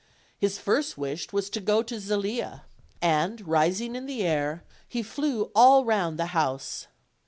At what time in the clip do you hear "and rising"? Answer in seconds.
3.03-3.95